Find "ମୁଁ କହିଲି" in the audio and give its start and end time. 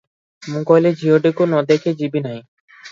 0.53-0.93